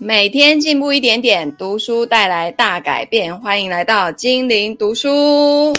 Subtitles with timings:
[0.00, 3.38] 每天进步一点点，读书带来大改变。
[3.40, 5.72] 欢迎来到精灵读书。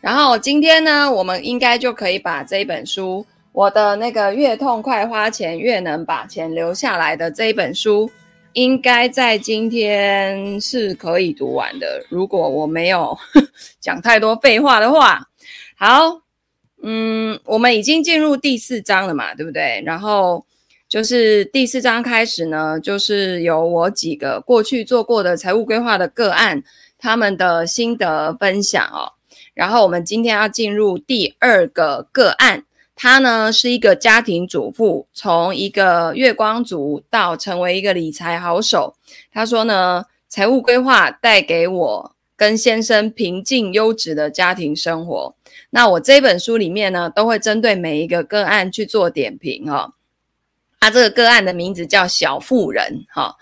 [0.00, 8.08] 然后今天呢，我们应该就可以把这一本书，我的那个越痛快花钱，越能把钱留下来的这一本书，
[8.52, 12.04] 应该在今天是可以读完的。
[12.08, 13.18] 如果我没有
[13.80, 15.20] 讲太多废话的话，
[15.76, 16.20] 好，
[16.82, 19.82] 嗯，我们已经进入第四章了嘛，对不对？
[19.84, 20.46] 然后。
[20.92, 26.62] 就是第四章开始呢，就是有我几个过去做过的财务规划的个案，
[26.98, 29.16] 他们的心得分享哦。
[29.54, 38.94] 然后我们今天要进入第二个个案，他呢是一个家庭主妇，从一个月光族到成为一个理财好手。
[39.32, 45.34] 他说呢，财务规划带给我跟先生平静优质的家庭生活。
[45.70, 49.94] 那我这本书里面呢，都会针对每一个个案去做点评哦。
[50.82, 53.32] 他这个个案的名字叫小妇人，哈，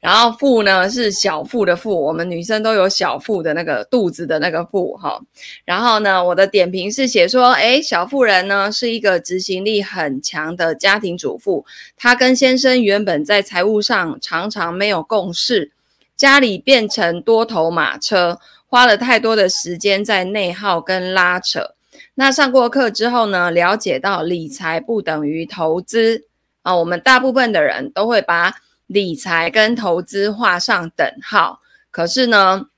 [0.00, 5.20] 然后妇呢是小腹的腹，我们女生都有小腹的那个肚子的那个腹，哈，
[5.66, 15.70] 然后呢，我的点评是写说，诶，小妇人呢是一个执行力很强的家庭主妇，她跟先生原本在财务上常常没有共识，
[16.16, 21.74] 家里变成多头马车，花了太多的时间在内耗跟拉扯。
[22.14, 26.24] 那上过课之后呢，了解到理财不等于投资。
[26.62, 28.54] 啊，我们大部分的人都会把
[28.86, 32.68] 理财跟投资画上等号，可是呢，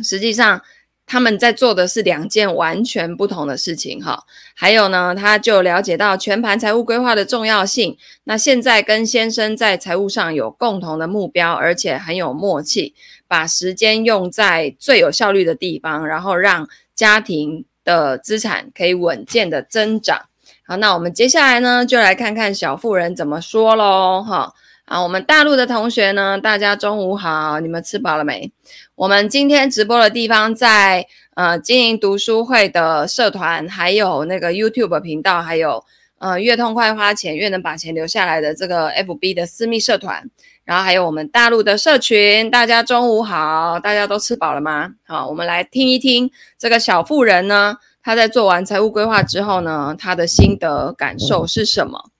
[0.00, 0.62] 实际上
[1.06, 4.24] 他们在做的是两件完全不同的事情哈。
[4.54, 7.96] 还有呢，他就了解到全盘财务规划的重要性。
[8.24, 12.94] 那现在跟先生在财务上有共同的目标，而且很有默契，
[13.26, 20.27] 把时间用在最有效率的地方，然后让家庭的资产可以稳健的增长。
[20.70, 24.52] 好，那我们接下来呢，就来看看小妇人怎么说喽，哈
[24.84, 28.52] 啊，我们大陆的同学呢，大家中午好，你们吃饱了没？
[28.94, 35.82] 我们今天直播的地方在呃经营读书会的社团，还有那个 YouTube 频道，还有
[36.18, 40.22] 呃越痛快花钱越能把钱留下来的这个 FB 的私密社团，
[40.66, 44.90] 然后还有我们大陆的社群，大家中午好，大家都吃饱了吗？
[45.06, 47.78] 好，我们来听一听这个小妇人呢。
[48.08, 52.10] 他在做完财务规划之后呢，他的心得感受是什么？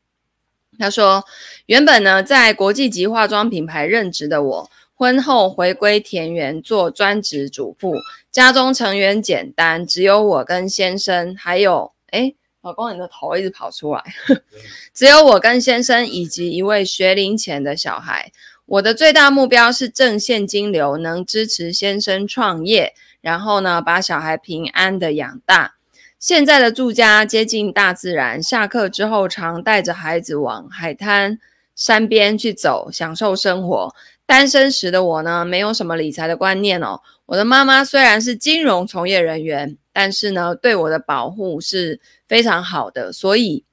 [0.78, 1.24] 他说
[1.64, 7.94] ：“原本呢，在国际级化妆品牌任职的我，婚后回归田园做专职主妇，
[8.30, 14.04] 家中成员简单，只有我跟先生，还有诶，老公，你的头一直跑出来，
[14.92, 18.30] 只有我跟先生以及一位学龄前的小孩。
[18.66, 25.77] 我的最大目标是挣现金流，能支持先生创业。”然后呢，把小孩平安的养大。
[26.18, 31.38] 现在的住家接近大自然，下课之后常带着孩子往海滩、
[31.76, 33.94] 山边去走，享受生活。
[34.26, 37.00] 单身时的我呢，没有什么理财的观念哦。
[37.26, 43.12] 我的妈妈虽然是金融从业人员，但是呢，对我的保护是非常好的。
[43.12, 43.64] 所以，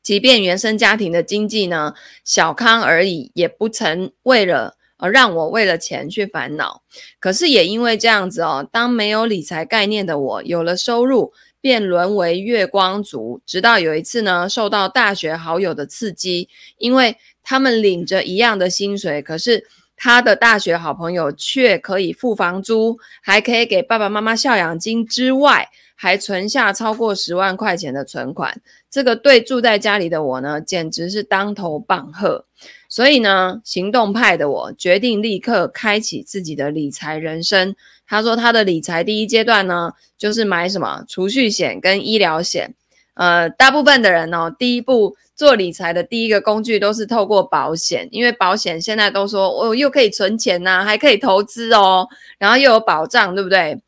[0.00, 4.76] 即便原生家庭的经济呢，小康而已，也不曾为了。
[4.98, 6.80] 而让我为了钱去烦恼，
[7.20, 11.34] 可是也因为这样子哦，当没有理财概念的我有了收入，
[11.66, 13.40] 便沦为月光族。
[13.44, 19.66] 直到有一次呢，受到大学好友的刺激，因为他们领着一样的薪水，可是
[19.96, 28.62] 他的大学好朋友却可以付房租，还可以给爸爸妈妈孝养金之外，还存下超过十万块钱的存款。
[28.88, 32.44] 这个对住在家里的我呢，简直是当头棒喝。
[32.88, 37.74] 所以呢，行动派的我决定立刻开启自己的理财人生。
[38.06, 42.74] 他说，他的理财第一阶段呢，就是买什么储蓄险跟医疗险。
[43.14, 52.06] 呃，大部分的人哦，第一步做理财的第一个工具都是透过保险，因为保险现在都说、哦、又可以存钱呐、还可以投资哦，
[52.38, 53.80] 然后又有保障，对不对？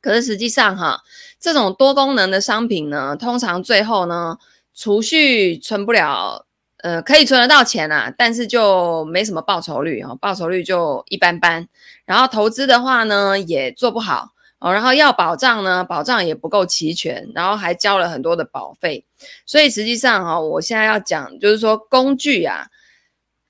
[0.00, 1.02] 可是实际上哈，
[1.40, 4.36] 这种多功能的商品呢，通常最后呢，
[4.74, 6.46] 储蓄存不了。
[6.82, 11.68] 呃，可以存得到钱啊，但是就没什么报酬率哦，报酬率就一般般。
[12.12, 14.70] 然后投资的话呢，也做不好哦。
[14.70, 19.06] 然后要保障呢，保障也不够齐全，然后还交了很多的保费。
[19.46, 22.66] 所以实际上哈，我现在要讲就是说工具啊，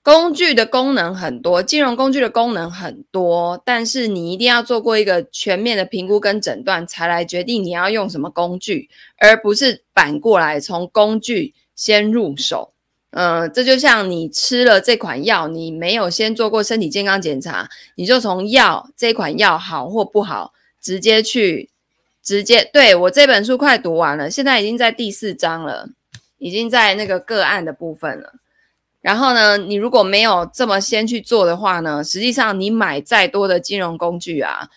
[0.00, 8.88] 工具的功能很多，金融工具的功能很多，但是你一定要做过一个全面的评估跟诊断，才来决定你要用什么工具，
[9.18, 12.71] 而不是反过来从工具先入手。
[13.12, 21.68] 嗯、这就像你吃了这款药，你没有先做过身体健康检查，你就从药这款药好或不好，直接去
[22.22, 25.90] 直接对，我这本书快读完了，现在已经在第四章了，
[26.38, 28.32] 已经在那个个案的部分了。
[29.02, 34.70] 然后呢，你如果没有这么先去做的话呢，实际上你买再多的金融工具啊，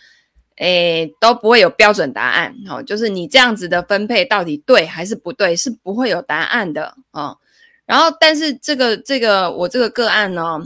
[0.57, 2.53] 诶，都不会有标准答案。
[2.67, 7.37] 哦，就是你这样子的分配到底对还是不对，是不会有答案的啊。
[7.85, 10.59] 然后，但是这个这个我这个个案呢，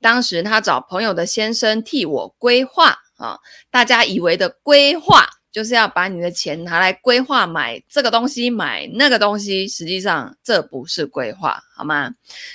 [0.00, 3.38] 当时他找朋友的先生替我规划啊，
[3.70, 5.28] 大家以为的规划。
[5.52, 12.12] 就是要把你的钱拿来规划买这个东西，买那个东西，实际上这不是规划，好吗？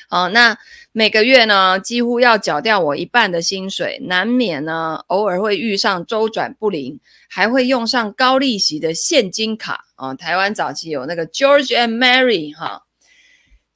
[0.08, 0.58] 好，那
[0.94, 6.98] 每个月呢，几乎要缴掉我一半的薪水，难免呢，偶尔会遇上周转不灵，
[7.30, 10.14] 还会用上高利息的现金卡啊。
[10.14, 12.85] 台湾早期有那个 George and Mary 哈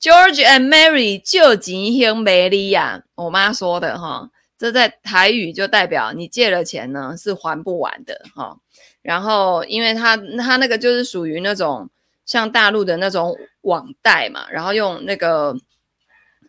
[0.02, 8.58] ，George and Mary 就钱行美利呀，我妈说的哈，这在台语就代表你借了钱呢是还不完的哈。
[9.02, 11.90] 然后，因为他他那个就是属于那种
[12.26, 15.56] 像大陆的那种网贷嘛，然后用那个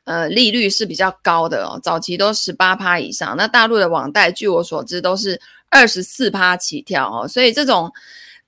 [0.05, 3.37] 呃利率是比较高的哦，早期都十八趴以上。
[3.37, 7.91] 那大陆的网贷，据我所知都是二十四趴起跳哦，所以这种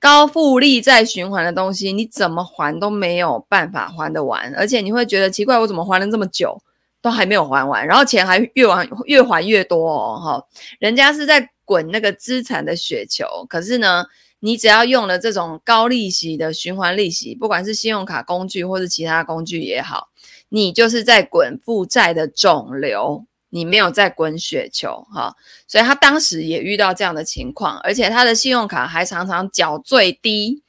[0.02, 6.60] 高复利债循环的东西，你怎么还都没有办法还得完，而且你会觉得奇怪，我怎么还了这么久
[7.00, 10.44] 都还没有还完，然后钱还越还越还越多哦，哈，
[10.80, 11.48] 人家是在。
[11.64, 14.04] 滚那个资产的雪球，可是呢，
[14.40, 20.08] 你只要用了这种高利息的循环利息，不管是信用卡工具或是其他工具也好，
[20.50, 25.36] 你就是在滚负债的肿瘤，你没有在滚雪球哈。
[25.68, 30.62] 所以他当时也遇到这样的情况，而且他的信用卡还常常缴最低。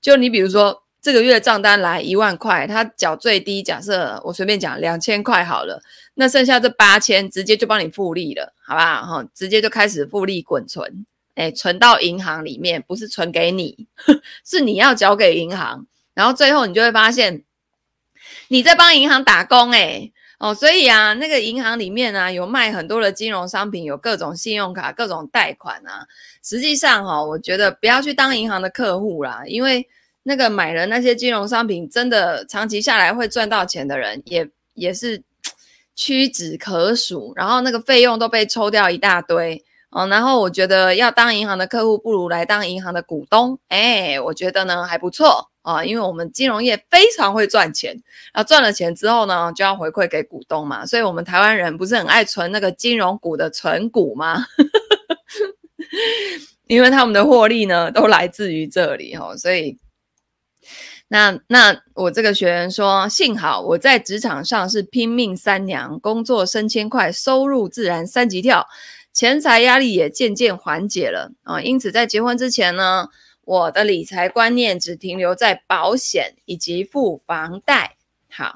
[0.00, 5.82] 就你比如说这个月账单来一万块，他缴最低，假设我随便讲两千块好了。
[6.14, 9.06] 那剩下这八千，直接就帮你复利了，好不好？
[9.06, 13.86] 哈，直接就开始复利滚存，哎，存到银行里面，不是存给你，
[14.44, 17.44] 是你要缴给银行，然后最后你就会发现
[18.48, 26.04] 你在帮银行打工，哎，哦，所以啊，那个银行里面啊，有卖很多的金融商品，有各种信用卡、各种贷款啊。
[26.42, 29.86] 实际上，哈，我觉得不要去当银行的客户啦，因为
[30.24, 35.22] 那个买了那些金融商品，真的长期下来会赚到钱的人，也也是。
[35.96, 40.06] 屈指可数，然后那个费用都被抽掉一大堆哦。
[40.06, 43.58] 然后我觉得要当银行的客户，不如来当银行的股东。
[43.68, 47.96] 哎，我觉得呢还不错啊、因为我们金融业非常会赚钱，
[48.32, 50.86] 啊赚了钱之后呢就要回馈给股东嘛。
[50.86, 54.44] 所以我们台湾人不是很爱存那个金融股的存股吗？
[56.66, 59.78] 因为他们的获利呢都来自于这里哦，所以。
[61.12, 68.64] 那那我这个学员说，幸好我在职场上是拼命三娘，工作升迁快，收入自然三级跳，
[69.12, 71.60] 钱财压力也渐渐缓解了啊。
[71.60, 73.08] 因此在结婚之前呢，
[73.44, 77.96] 我的理财观念只停留在保险以及付房贷。
[78.30, 78.54] 好。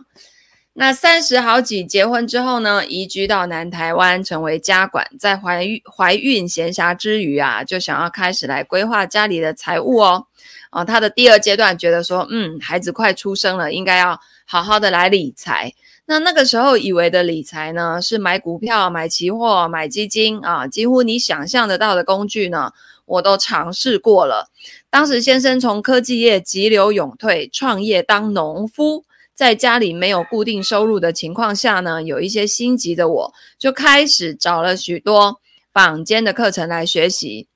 [0.77, 5.07] 那三十好几结婚之后呢，移居到南台湾，成为家管。
[5.21, 10.27] 在怀孕怀孕闲暇之余啊，就想要开始来规划家里的财务哦。
[10.73, 15.73] 哦，他的第二阶段觉得说，嗯，孩子快出生了，应该要好好的来理财。
[16.07, 22.73] 那那个时候以为的理财呢，是买股票、买期货、买基金啊，几乎你想象得到的工具呢，
[23.05, 24.51] 我都尝试过了。
[24.91, 29.05] 当时先生从科技业急流勇退，创业当农夫。
[29.35, 35.41] 在家里没有固定收入的情况下呢，有一些心急的我，就开始找了许多
[35.73, 37.49] 坊间的课程来学习，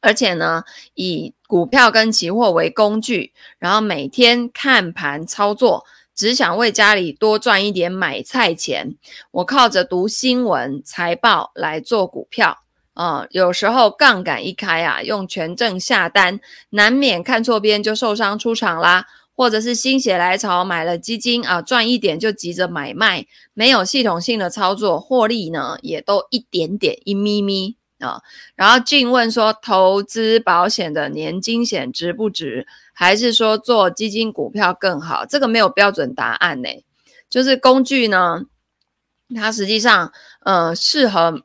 [0.00, 8.96] 而且呢，以股票跟期货为工具，然后每天看盘操作，只想为家里多赚一点买菜钱。
[9.30, 12.58] 我靠着读新闻财报来做股票，
[12.96, 19.06] 啊、有时候杠杆一开啊，用权证下单，难免看错边就受伤出场啦。
[19.38, 28.22] 或者是心血来潮买了基金啊，赚一点就急着买卖，没有系统性的操作，获利呢也都一点点一咪咪啊。
[28.54, 35.26] 然后进问说，投资保险的年金险值不值，还是说做基金股票更好？
[35.26, 36.70] 这个没有标准答案呢，
[37.28, 38.44] 就是工具呢，
[39.34, 40.10] 它实际上
[40.46, 41.42] 呃适合。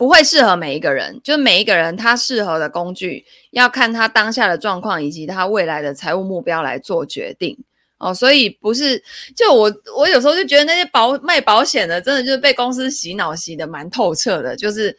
[0.00, 7.54] 不会适合每一个人，就是每一个人他适合的工具要看他当下的状况以及他未来的财务目标来做决定
[7.98, 8.14] 哦。
[8.14, 9.04] 所以不是
[9.36, 14.96] 就我我有时候就觉得那些保卖保险的真的就是被公司洗脑洗得蛮透彻的，就是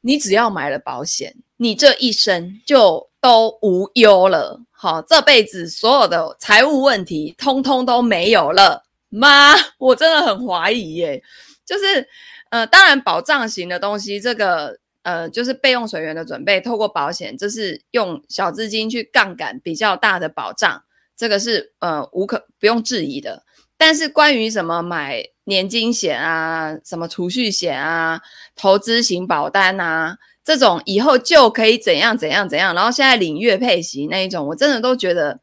[0.00, 9.52] 你只要买了保险，你这一生就都无忧了，好，这辈子所有的财务问题通通都没有了吗？
[9.76, 11.22] 我真的很怀疑耶，
[11.66, 12.08] 就是。
[12.50, 20.82] 呃，当然，保障型的东西，这个呃，就是备用水源的准备，透过保险，这是用小资金去杠杆比较大的保障，
[21.16, 23.44] 这个是呃无可不用质疑的。
[23.78, 28.20] 但是关于什么买年金险啊、什么储蓄险啊、
[28.54, 35.40] 投资型保单啊，这种以后就可以怎样怎样怎样，然后现在领月配息那一种，我真的都觉得，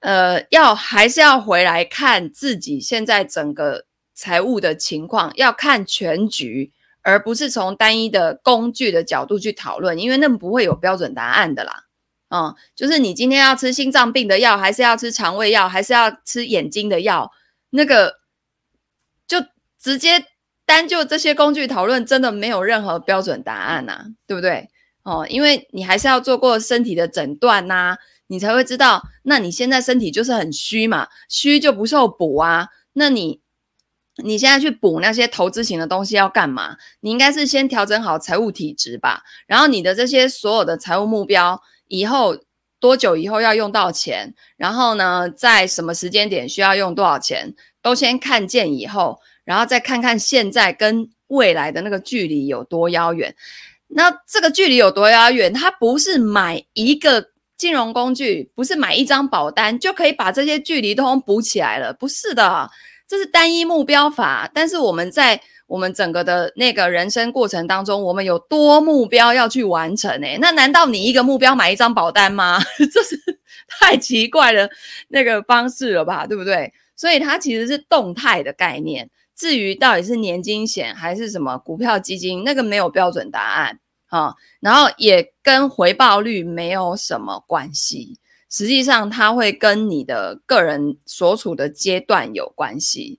[0.00, 3.84] 呃，要还是要回来看自己现在整个
[4.16, 11.84] 财务的情况，要看全局，而不是从单一的工具的角度去讨论，因为那不会有标准答案的啦。
[12.30, 17.30] 嗯，就是你今天要吃心脏病的药，还是要吃肠胃药，还是要吃眼睛的药？
[17.70, 18.16] 那个
[19.28, 19.44] 就
[19.78, 20.24] 直接
[20.64, 24.68] 单就这些工具讨论，真的没有任何标准答案呐，对不对？
[25.04, 27.96] 哦，因为你还是要做过身体的诊断呐，
[28.26, 32.70] 你才会知道，那你现在身体就是很虚嘛，虚就不受补啊。
[32.94, 33.40] 那你
[34.22, 36.76] 你现在去补那些投资型的东西要干嘛？
[37.00, 41.60] 你应该是先调整好财务体质吧，然后你的这些所有的财务目标。
[41.88, 42.36] 以后
[42.80, 44.34] 多久以后要用到钱？
[44.56, 47.54] 然后呢，在什么时间点需要用多少钱？
[47.80, 53.32] 都先看见以后，然后再看看现在跟未来的那个距离有多遥远。
[53.86, 55.52] 那这个距离有多遥远？
[55.52, 57.24] 它不是买一个
[57.56, 61.92] 金融工具，不是买一张保单就可以把这些距离都补起来了。
[61.92, 62.68] 不是的，
[63.08, 64.50] 这是单一目标法。
[64.52, 72.60] 但是我们在我们整个的那个人生过程当中，我们有多目标要去完成诶，那难道你一个目标买一张保单吗？
[72.92, 73.20] 这是
[73.68, 74.70] 太奇怪的
[75.08, 76.72] 那个方式了吧，对不对？
[76.94, 79.10] 所以它其实是动态的概念。
[79.34, 88.18] 至于到底是年金险还是什么股票基金，那个没有标准答案啊，然后也跟回报率没有什么关系。
[88.48, 93.18] 实际上，它会跟你的个人所处的阶段有关系。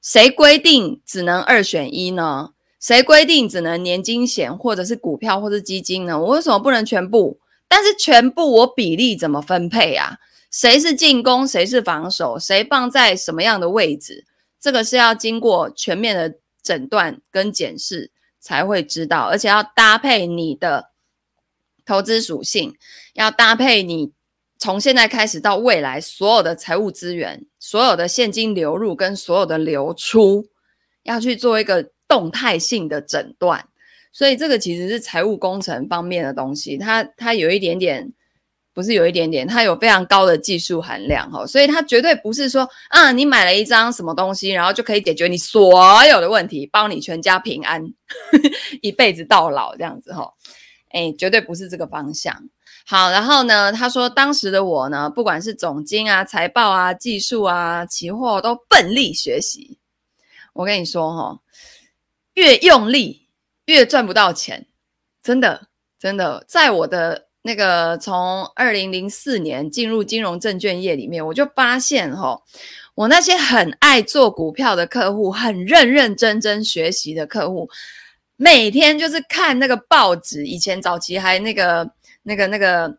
[0.00, 2.54] 谁规定只能二选一呢？
[2.80, 6.20] 谁规定只能年金险或者是股票或者基金呢？
[6.20, 7.38] 我为什么不能全部？
[7.68, 10.18] 但是全部我比例怎么分配啊？
[10.50, 12.38] 谁是进攻，谁是防守？
[12.38, 14.24] 谁放在什么样的位置？
[14.60, 20.90] 这个是要经过全面的诊断跟检视才会知道，而且要搭配你的
[21.84, 22.76] 投资属性，
[23.14, 24.12] 要搭配你。
[24.62, 30.46] 从现在开始到未来，所有的财务资源、所有的现金流入跟所有的流出，
[31.02, 33.66] 要去做一个动态性的诊断。
[34.12, 38.08] 所以这个其实是财务工程方面的东西，它它有一点点，
[38.72, 41.44] 不是有一点点，它有非常高的技术含量哈。
[41.44, 47.82] 所以它绝对不是说，啊，你买了一张什么东西，然后就可以解决你所有的问题，包你全家平安，
[48.80, 50.32] 一辈子到老这样子哈。
[50.90, 52.32] 哎，绝对不是这个方向。
[52.84, 59.78] 好，然后呢，他说当时的我呢，不管是总经啊、财报啊、技术啊、期货，都奋力学习。
[60.52, 61.40] 我跟你说哈、哦，
[62.34, 63.28] 越用力
[63.66, 64.66] 越赚不到钱，
[65.22, 66.44] 真的真的。
[66.48, 72.42] 在我的那个从二零零四年进入金融证券业里面，我就发现哈、哦，
[72.96, 77.70] 我那些很爱做股票的客户，很认认真真学习的客户，
[78.36, 81.88] 每天就是看那个报纸，以前早期还那个。
[82.22, 82.98] 那个、那个，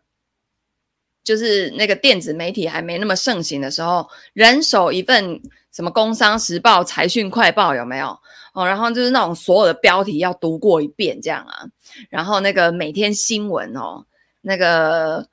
[1.22, 5.40] 就是那个电子媒体还没那么盛行的时候，人手一份
[5.72, 8.18] 什么《工商时报》《财讯快报》有没有？
[8.52, 11.64] 哦，然后就是那种所有的标题要读过一遍这样啊，
[12.10, 14.04] 然后那个每天新闻哦，
[14.42, 15.26] 那个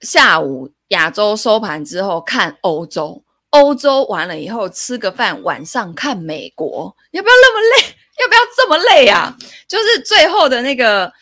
[0.00, 7.94] 下午亚洲收盘之后看欧洲，欧洲完了以后吃个饭，晚上看美国，要不要那么累？
[8.20, 9.34] 要不要这么累啊？
[9.68, 11.12] 就是最后的那个。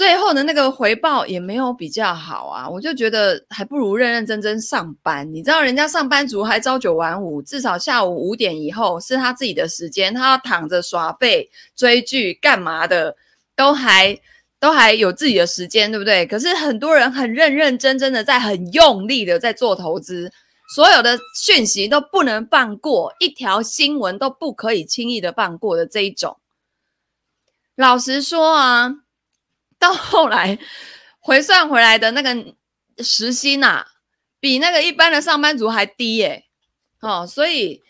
[0.00, 5.30] 最后的那个回报也没有比较好啊，我就觉得还不如认认真真上班。
[5.30, 13.14] 你知道人家上班族还朝九晚五，至少下午五点以后是他自己的时间，他要躺着耍废、追剧干嘛的，
[13.54, 14.18] 都还
[14.58, 16.24] 都还有自己的时间，对不对？
[16.24, 20.32] 可是很多人很认认真真的在很用力的在做投资，
[20.74, 26.38] 所有的讯息都不能放过，一条新闻都不可以轻易的放过的这一种。
[27.76, 28.94] 老实说啊。
[29.80, 30.56] 到后来
[31.18, 32.54] 回算回来的那个
[33.02, 33.84] 时薪啊，
[34.38, 36.44] 比那个一般的上班族还低耶，
[37.00, 37.82] 哦，所以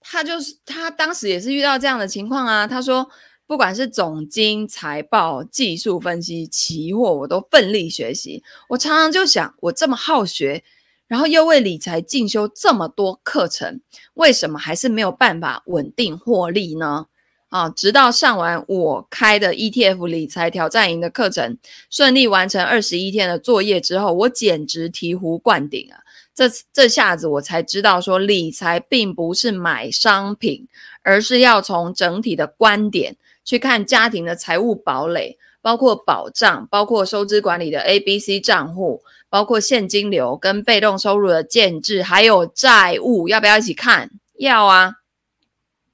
[0.00, 2.66] 他就是他当时也是遇到这样的情况啊。
[2.66, 3.08] 他说，
[3.46, 8.42] 不管是总经、财报、技术分析、期货，我都奋力学习。
[8.68, 10.62] 我常常就想，我这么好学，
[11.06, 13.80] 然后又为理财进修这么多课程，
[14.14, 17.06] 为什么还是没有办法稳定获利呢？
[17.48, 21.56] 啊，直到上完我开的 ETF 理财挑战营的课程，
[21.88, 25.98] 顺利完成二十一天的作业之后，我简直醍醐灌顶啊！
[26.34, 30.68] 这这下子我才知道，说理财并不是买商品，
[31.02, 44.10] 而是要从整体的观点去看家庭的财务堡垒，包括保障，包括收支管理的 ABC 账户，包括现金流跟被动收入的建制，还有债务，要不要一起看？
[44.38, 44.96] 要啊。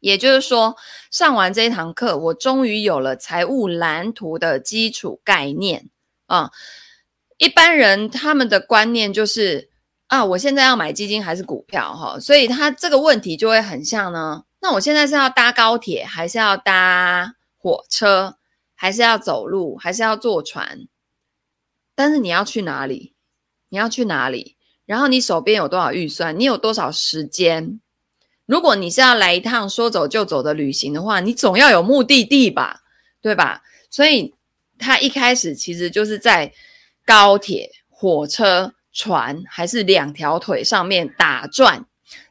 [0.05, 0.77] 也就是说，
[1.11, 5.89] 上完这一堂课，我终于有了财务蓝图的基础概念
[6.27, 6.51] 啊。
[7.39, 9.71] 一般人他们的观念就是
[10.09, 14.45] 啊，我现在要买基金还是股票哈，所以他这个问题就会很像呢。
[14.61, 18.37] 那我现在是要搭高铁，还是要搭火车，
[18.75, 20.87] 还是要走路，还是要坐船？
[21.95, 23.15] 但是你要去哪里？
[23.71, 24.59] 你要去哪里？
[24.85, 26.39] 然后你手边有多少预算？
[26.39, 27.81] 你有多少时间？
[28.47, 32.81] 如果你是要来一趟说走就走的旅行的话，你总要有目的地吧，
[33.23, 33.63] 对吧？
[33.89, 34.35] 所以
[34.79, 36.53] 他一开始其实就是在
[37.07, 41.87] 高铁、火车、船还是两条腿上面打转，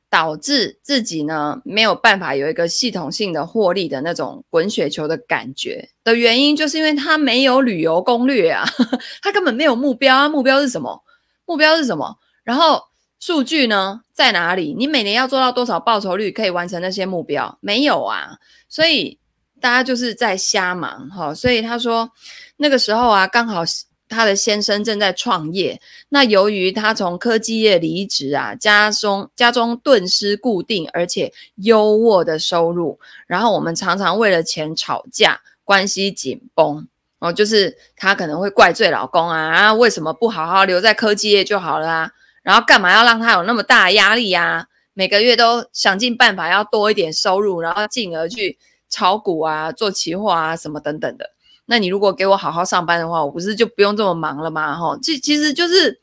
[0.08, 8.63] 导致自己呢没有办法有一个系统性的获利的那种滚雪球的感觉的原因，就是因为他没有旅游攻略啊，
[9.24, 11.03] 他根本没有目标啊，目标是什么？
[11.46, 12.17] 目标是什么？
[12.43, 12.79] 然后。
[13.25, 14.75] 数据呢在哪里？
[14.77, 17.58] 你每年要做到多少报酬率可以完成那些目标？
[17.62, 18.38] 没有啊，
[18.68, 19.18] 所以
[19.62, 21.34] 大家就是在瞎忙哈。
[21.34, 22.12] 所以他说
[22.58, 23.62] 那个时候啊，刚好
[24.10, 25.80] 他的先生正在创业。
[26.10, 36.86] 那由于他从科技业离职啊，家中家中顿失固定而且优渥的收入，然后我们常常为了钱吵架，关系紧绷
[37.20, 37.32] 哦。
[37.32, 42.12] 就是他可能会怪罪老公啊，啊，为什么不好好留在科技业就好了啊？
[42.44, 44.68] 然后干嘛要让他有那么大压力呀？
[44.96, 48.60] 每个月都想尽办法要多一点收入，然后进而去
[48.90, 51.32] 炒股啊、做期货啊什么等等的。
[51.66, 54.78] 那你如果给我好好上班的话，我不是就不用这么忙了吗？
[54.78, 56.00] 哈，这其实就是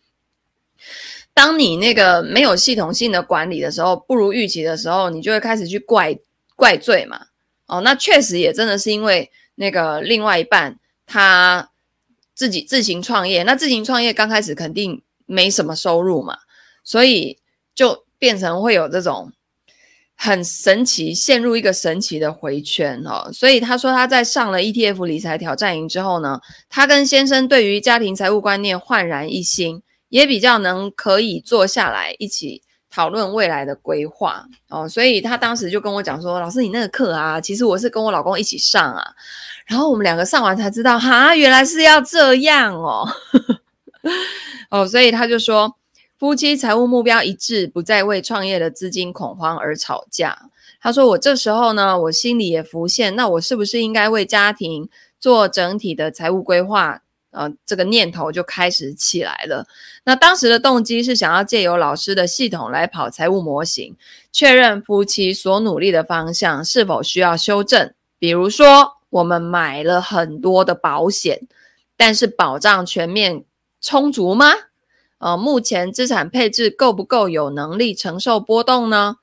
[1.33, 6.19] 当你那个没有系统性的管理的时候，不如预期的时候，你就会开始去怪
[6.57, 7.27] 怪罪嘛。
[7.67, 11.71] 哦，那确实也真的是因为那个另外一半他
[12.35, 15.01] 自己自行创业，那自行创业刚开始肯定。
[15.31, 16.37] 没什么收入嘛，
[16.83, 17.39] 所以
[17.75, 19.33] 就变成会有这种
[20.17, 23.31] 很神奇，陷入一个神奇的回圈哦。
[23.33, 34.89] 所以他说他在上了 ETF 理财挑战营之后呢，他跟先生对于家庭财务观念焕然一新，也比较能可以坐下来一起讨论未来的规划哦。
[34.89, 39.03] 所以他当时就跟我讲说：“老师，你那个课啊，其实我是跟我老公一起上啊。”
[39.67, 43.09] 然后我们两个上完才知道，哈，原来是要这样哦。
[44.71, 45.77] 哦，所以他就说，
[46.19, 50.51] 夫妻财务目标一致，不再为创业的资金恐慌而吵架。
[50.81, 57.03] 他说，我这时候呢，我心里也浮现，那我是不是应该为家庭做整体的财务规划？
[57.33, 59.65] 呃，这个念头就开始起来了。
[60.05, 63.97] 那当时的动机是想要借由老师的系统来跑财务模型，
[64.33, 67.95] 确认夫妻所努力的方向是否需要修正。
[68.19, 71.47] 比如说，我们买了很多的保险，
[71.97, 73.45] 但是保障全面。
[73.81, 74.53] 充足吗？
[75.19, 79.17] 呃，目前资产配置够不够有能力承受波动呢？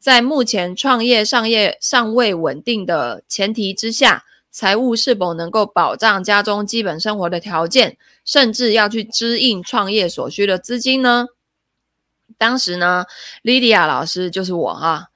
[0.00, 11.26] 在目前创业上业尚未稳定的前提之下，财务是否能够保障家中基本生活的条件，甚至要去支应创业所需的资金呢？
[12.36, 13.06] 当时呢
[13.42, 15.08] ，Lydia 老师就是我哈，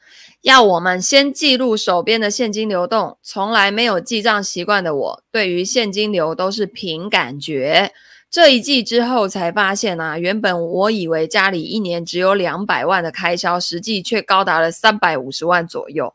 [0.43, 3.19] 要我们先记录手边的现金流动。
[3.23, 7.93] 从来没有记账习惯的我，对于现金流都是凭感觉。
[8.31, 16.13] 这一季之后才发现啊，原本我以为家里一年只有两百万的开销，实际却高达了三百五十万左右。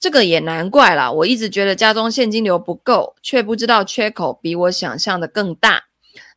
[0.00, 5.84] 这个也难怪啦，我一直觉得家中现金流不够，却不知道缺口比我想象的更大。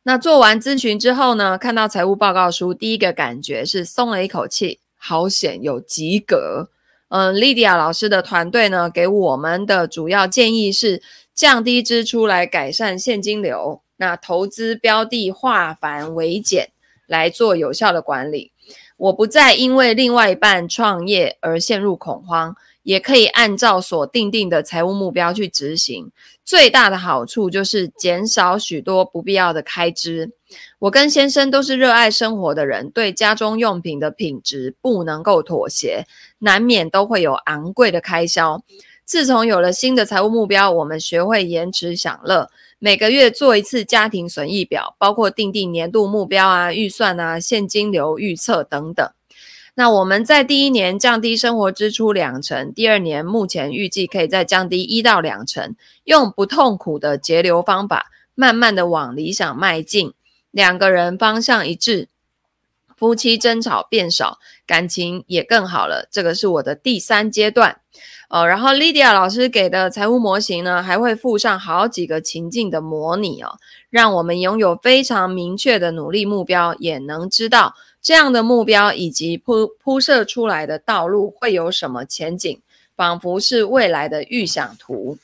[0.04, 6.70] 那做完咨询之后呢，看到财务报告书，第一个感觉是松了一口气，好险有及格。
[7.08, 11.02] 嗯，Lydia 老师的团队呢，给我们的主要建议是
[11.34, 13.82] 降低支出来改善现金流。
[14.00, 16.70] 那投资标的化繁为简
[17.06, 18.50] 来做有效的管理，
[18.96, 26.10] 我不再因为另外一半创业而陷入恐慌，也可以按照所定定的财务目标去执行。
[26.42, 30.32] 最大的好处就是减少许多不必要的开支。
[30.78, 36.06] 我跟先生都是热爱生活的人，对家中用品的品质不能够妥协，
[36.38, 38.64] 难免都会有昂贵的开销。
[39.04, 42.48] 自从有了新的财务目标，我们学会延迟享乐。
[42.82, 49.06] 每个月做一次家庭损益表，包括定定年度目标啊、预算啊、现金流预测等等。
[49.74, 60.14] 那我们在第一年降低生活支出两成，第二年目前预计可以再降低一到两成，用不痛苦的节流方法，慢慢的往理想迈进。
[60.50, 62.08] 两个人方向一致，
[62.96, 66.08] 夫妻争吵变少，感情也更好了。
[66.10, 67.82] 这个是我的第三阶段。
[68.30, 73.58] 哦，然后 Lydia 老师给的财务模型呢，还会附上好几个情境的模拟哦，
[73.90, 82.60] 让我们拥有非常明确的努力目标，也能知道这样的目标以及铺铺设出来的道路会有什么前景，
[82.94, 85.18] 仿佛是未来的预想图。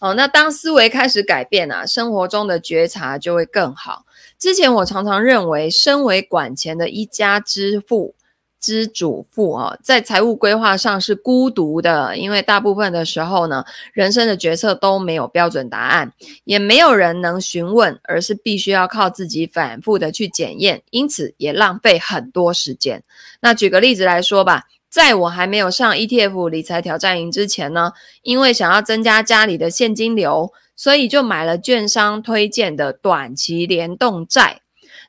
[0.00, 4.04] 哦，那当思维开始改变啊，生活中的觉察就会更好。
[4.38, 8.14] 之前我常常认为，身为管钱的一家之父。
[8.64, 16.10] 之主妇啊，在财务规划上是孤独的，因为大部分的时候呢，人生的决策都没有标准答案，
[16.44, 23.02] 也没有人能询问，而是必须要靠自己反复的去检验，因此也浪费很多时间。
[23.40, 34.62] 那举个例子来说吧，在我还没有上 ETF 理财挑战营之前呢，因为想要增加家里的现金流，所以就买了券商推荐的短期联动债。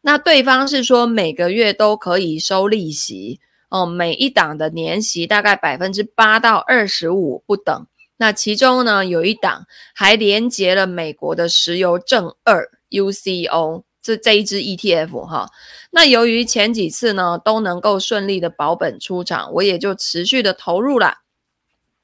[0.07, 3.39] 那对方是说每个月都可以收利息
[3.69, 7.87] 哦，每一档的年息大概百分之八到二十五不等。
[8.17, 9.65] 那其中呢，有一档
[9.95, 15.49] 还连接了美国的石油正二 UCO 这这一支 ETF 哈。
[15.89, 21.21] 那由于前几次呢都能够顺利的保本出场，我也就持续的投入了。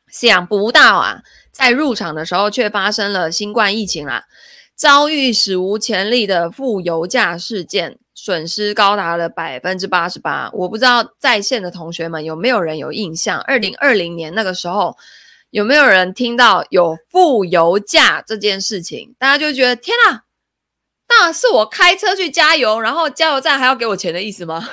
[0.07, 4.25] 想不到啊，在入场的时候却发生了新冠疫情啦。
[4.82, 10.50] 遭遇史无前例的负油价事件，损失高达了百分之八十八。
[10.54, 13.39] 我不知道在线的同学们有没有人有印象？
[13.41, 14.98] 二零二零年那个时候，
[15.52, 19.13] 有没有人听到有负油价这件事情？
[19.20, 20.24] 大家就觉得天哪，
[21.08, 24.67] 那是我开车去加油，然后加油站还要给我钱的意思吗？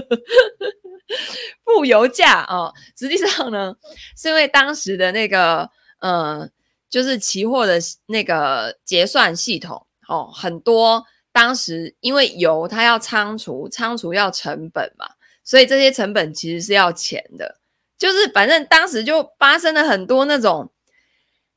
[1.64, 3.76] 负油价啊，实际上呢，
[4.14, 6.50] 是因为当时的那个呃。
[6.88, 15.06] 就是期货的那个结算系统哦，很多当时因为油它要仓储，仓储要成本嘛，
[15.44, 17.58] 所以这些成本其实是要钱的。
[17.98, 20.70] 就是反正当时就发生了很多那种，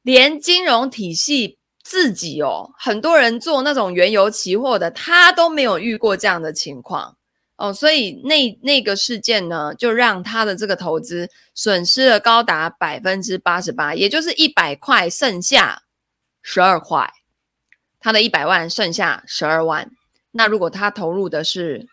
[0.02, 7.18] 连金融体系自己哦，很多人做那种原油期货的，他都没有遇过这样的情况。
[7.60, 15.84] 哦，所以那那个事件呢，就让他的这个投资损失了高达百分之八十八，也就是一百块剩下
[16.42, 17.12] 十二块，
[18.00, 19.92] 他的一百万剩下十二万。
[20.32, 21.86] 那如果他投入的是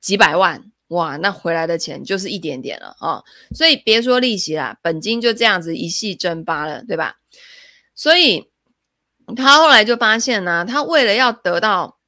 [0.00, 3.24] 几百万，哇，那回来的钱就是一点点了啊，哦！
[3.52, 7.16] 所以别说利息啦，本金就这样子一系蒸发了，对吧？
[7.96, 8.48] 所以
[9.34, 11.98] 他后来就发现呢，他为了要得到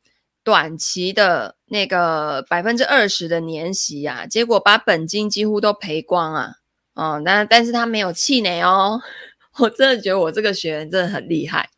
[0.45, 1.54] 短期的。
[1.67, 6.57] 那个百分之二十的年息啊，结果把本金几乎都赔光啊！
[6.95, 9.01] 哦，那但是他没有气馁哦，
[9.59, 11.69] 我真的觉得我这个学员真的很厉害，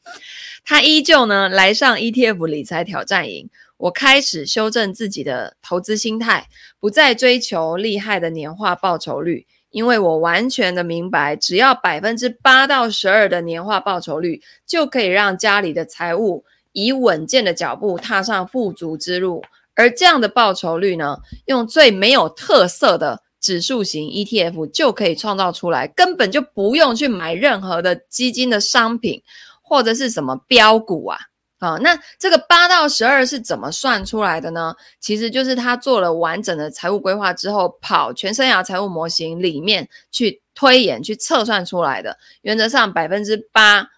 [0.64, 3.48] 他依旧呢来上 ETF 理财挑战营。
[3.78, 6.48] 我开始修正自己的投资心态，
[6.80, 19.44] 不再追求厉害的年化报酬率，因为我完全的明白，只要百分之八到十二的年化报酬率，就可以让家里的财务以稳健的脚步踏上富足之路。
[19.76, 29.22] 而这样的报酬率呢，用最没有特色的指数型 ETF 就可以创造出来，根本就不用去买任何的基金的商品
[29.62, 31.18] 或者是什么标股啊。
[31.58, 34.74] 啊，那这个八到十二是怎么算出来的呢？
[35.00, 42.18] 其实就是他做了完整的财务规划之后，跑全生涯财务模型里面去推演、去测算出来的。
[42.42, 43.88] 原则上百分之八，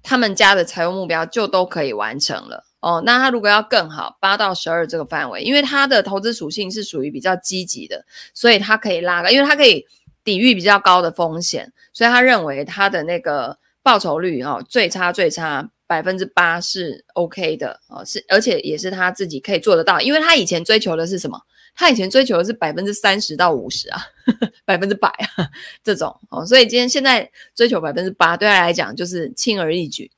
[0.00, 2.64] 他们家的财务目标就都可以完成了。
[2.82, 9.86] 哦，那他如果要更好，八到十二这个范围，因为他的投资属性是属于比较积极的，所以他可以拉高，因为他可以
[10.24, 21.40] 抵御比较高的风险，所以他认为他的那个报酬率哦，最差最差百分之八是 OK 的哦，是而且也是他自己可以做得到，因为他以前追求的是什么？
[21.76, 24.02] 他以前追求的是百分之三十到五十啊，
[24.66, 25.48] 百分之百啊
[25.84, 30.10] 这种哦，所以今天现在追求百分之八，对他来讲就是轻而易举。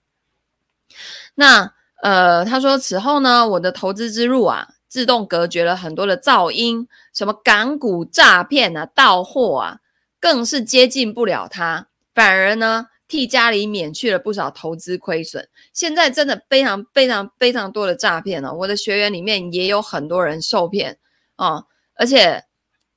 [1.34, 1.74] 那。
[2.04, 9.78] 呃，他说此后呢，我的投资之路啊，自动隔绝了很多的噪音，什么港股诈骗啊、盗货啊，
[10.20, 15.48] 更是接近不了他，反而呢，替家里免去了不少投资亏损。
[15.72, 20.98] 现在真的非常非常非常多的诈骗了，我的学员里面也有很多人受骗
[21.36, 21.64] 啊，
[21.94, 22.44] 而且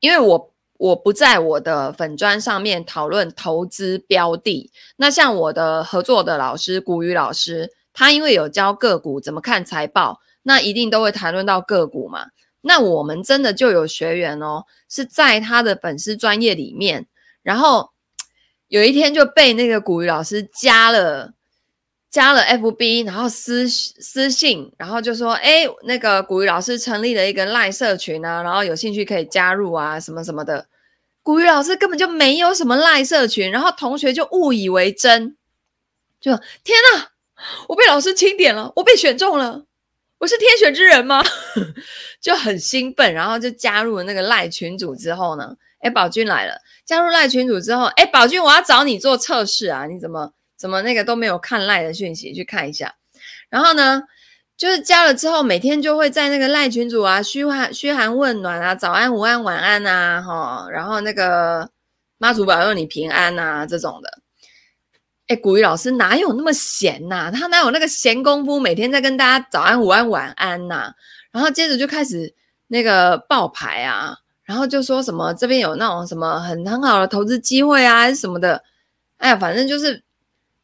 [0.02, 7.72] 因为我我不在我的粉砖上面讨论投资标的，那像我的合作的老师古雨老师。
[7.98, 12.28] 他因为有教个股怎么看财报，那一定都会谈论到个股嘛。
[12.62, 17.08] 那我们真的就有学员哦，是在他的粉丝专业里面，
[17.42, 17.90] 然后
[18.68, 21.34] 有一天就被那个古语老师加了，
[22.12, 30.68] 加了 FB，然后私私信，然后就说：“哎，那个古语老师成立了一个赖社群啊，然后有兴趣可以加入啊，什么什么的。”
[31.24, 35.36] 古语老师根本就没有什么赖社群，然后同学就误以为真，
[36.22, 36.32] 就
[36.64, 37.10] 天哪！
[37.68, 39.64] 我被老师钦点了，我被选中了，
[40.20, 41.24] 我是天选之人吗？
[42.22, 52.96] 就很兴奋，然后就加入了那个赖群组之后呢，哎，宝君来了，加入赖群组之后，哎，宝君，我要找你做测试啊，你怎么怎么那个都没有看赖的讯息，去看一下。
[53.50, 54.02] 然后呢，
[54.58, 61.70] 就是加了之后，每天就会在那个赖群组啊，嘘寒嘘寒问暖啊，早安、午安、晚安呐，哈，然后那个
[62.18, 64.20] 妈祖保佑你平安呐，这种的。
[65.28, 70.94] 哎，古雨老师哪有那么闲呐、他哪有那个闲工夫，每天在跟大家早安、午安、晚安呐、
[71.32, 72.34] 然后接着就开始
[72.68, 78.64] 那个报牌啊，然后就说什么这边有那种什么很很好的投资机会啊，什么的。
[79.18, 80.02] 哎呀，反正就是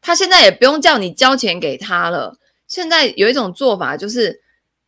[0.02, 2.38] 他现在也不用叫你交钱给他了。
[2.66, 4.42] 现在有一种做法，就是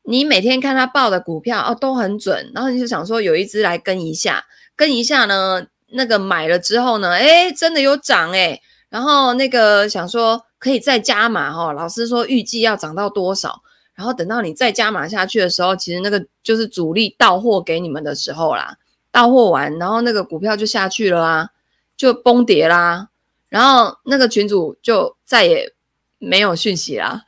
[0.04, 8.62] 你每天看他报的股票哦都很准，然后你就想说有一只来跟一下，跟一下呢，那个买了之后呢，哎，真的有涨哎。
[8.96, 13.62] 然后那个想说可以再加码哈，老师说预计要涨到多少，
[13.94, 18.78] 然后等到你再加码下去的时候，其实那个就是主力到货给你们的时候啦，
[19.12, 21.50] 到货完，然后那个股票就下去了啦，
[21.98, 23.10] 就崩跌啦，
[23.50, 25.74] 然后那个群主就再也
[26.18, 27.26] 没有讯息啦。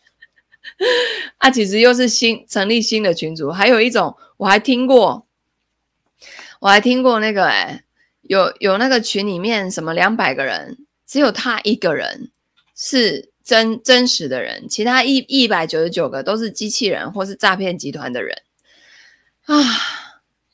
[1.36, 5.26] 啊，其实又是新成立新的群组，还有一种我还听过，
[6.60, 7.84] 我还听过那个哎。
[8.28, 12.30] 有有那个群里面什么两百个人，只有他一个人
[12.76, 18.36] 是真真实的人，其他一一百九十九个都是机器人或是诈骗集团的人
[19.46, 19.54] 啊，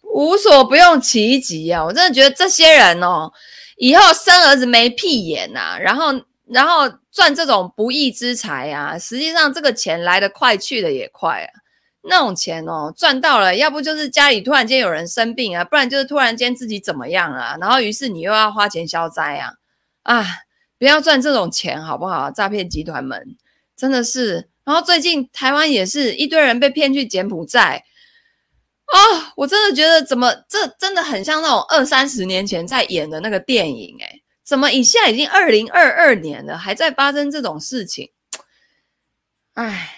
[0.03, 1.85] 无所不用其极啊！
[1.85, 3.33] 我真的觉得这些人哦，
[3.77, 6.13] 以后生儿子没屁眼呐、啊，然后
[6.47, 11.64] 然后赚这种不义之财啊，实际上这个钱来得快，去得也快啊。
[12.07, 19.55] 那种钱哦，赚到了，要不就是家里突然间有人生病啊，不然就是突然间自己怎么样啊，然后于是你又要花钱消灾啊，
[20.03, 20.27] 啊，
[20.79, 22.31] 不要赚这种钱好不好？
[22.31, 23.37] 诈骗集团们
[23.75, 27.83] 真的是，然后最近台湾也是一堆人被骗去柬埔寨
[28.85, 38.11] 啊，我真的觉得怎么这真的很像那种二三十年前在演的那个电影诶，怎么以现在已经二零二二年了，还在发生这种事情？
[39.55, 39.91] 哎，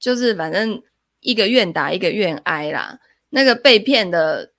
[0.00, 0.82] 就是反正。
[1.24, 2.98] 一个愿打一个愿挨啦，
[3.30, 4.52] 那个被骗的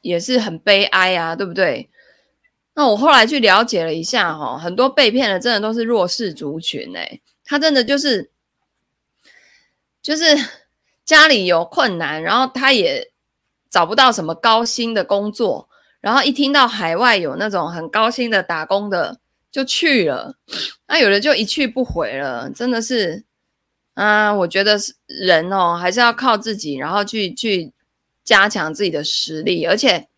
[0.00, 1.90] 也是很悲哀啊，对不对？
[2.74, 8.30] 那我后来去了解了一下哈，很多被骗的真的都是弱势族群哎，他真的就是
[10.00, 10.24] 就是
[11.04, 13.10] 家里有困难，然后他也
[13.68, 15.68] 找不到什么高薪的工作，
[16.00, 19.18] 然后一听到海外有那种很高薪的打工的
[19.50, 20.36] 就去了，
[20.86, 23.24] 那有的就一去不回了，真的是。
[23.94, 27.72] 啊，我觉得是人哦，还是要靠自己，然后去去
[28.24, 29.66] 加强自己的实力。
[29.66, 30.08] 而且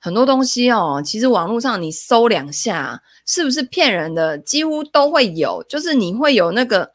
[0.00, 5.64] 很多东西哦，其实网络上你搜两下，是不是骗人的，几乎都会有。
[5.68, 6.92] 就是你会有那个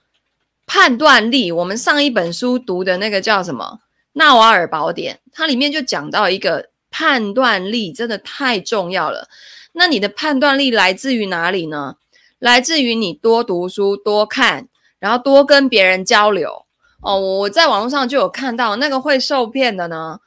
[0.65, 1.51] 判断力。
[1.51, 3.79] 我们上一本书读的那个叫什么
[4.13, 9.27] 《纳瓦尔宝典》，它里面就讲到一个判断力，真的太重要了。
[9.73, 11.95] 那你的判断力来自于哪里呢？
[12.39, 14.67] 来自于你多读书，多看。
[14.99, 16.65] 然后多跟别人交流
[17.01, 20.19] 哦，我在网络上就有看到那个会受骗的呢，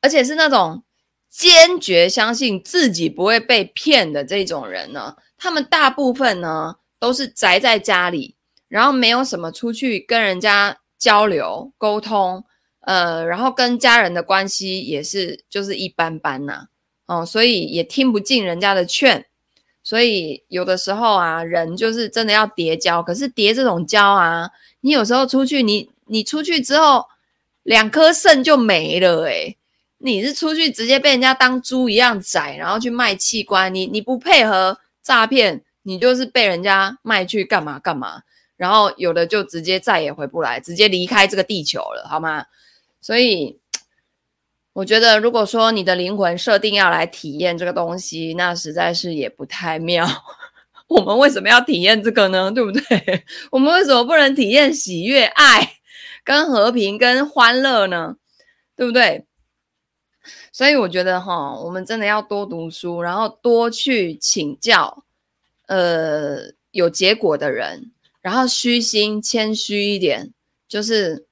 [0.00, 0.82] 而且是那种
[1.30, 8.36] 坚决相信自己不会被骗的这种人呢，他们大部分呢都是宅在家里，
[8.68, 12.44] 然后没有什么出去跟人家交流沟通，
[12.80, 16.66] 呃，然后跟家人的关系也是就是一般般呐，
[17.06, 19.26] 哦，所以也听不进人家的劝。
[19.86, 27.04] 所以有的时候啊，人就是真的要叠交，可是叠这种交啊，你有时候出去，你你出去之后，
[27.62, 29.56] 两颗肾就没了诶，
[29.98, 38.22] 你是出去直接被人家当猪一样宰，然后去卖器官，你你不配合诈骗，你就是被人家卖去干嘛干嘛，
[38.56, 42.46] 然后有的就直接再也回不来，直接离开这个地球了，好吗？
[43.00, 43.60] 所以。
[44.76, 50.06] 我觉得，如果说你的灵魂设定要来体验这个东西，那实在是也不太妙。
[50.86, 52.52] 我们为什么要体验这个呢？
[52.52, 53.24] 对不对？
[53.50, 55.78] 我们为什么不能体验喜悦、爱、
[56.22, 58.16] 跟和平、跟欢乐呢？
[58.76, 59.24] 对不对？
[60.52, 65.04] 所以我觉得哈，我们真的要多读书，然后多去请教，
[65.68, 70.34] 呃，有结果的人，然后虚心、谦虚一点，
[70.68, 71.25] 就是。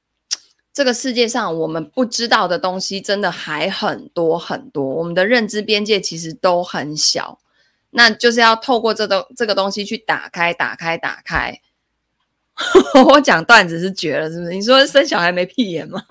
[0.75, 7.39] 这个世界上我们不知道的东西真的还很多很多，我们的认知边界其实都很小，
[7.91, 11.61] 那就是要透过这东这个东西去打开、打开、打开。
[13.07, 14.51] 我讲段子是绝了，是不是？
[14.51, 16.03] 你说生小孩没屁眼吗？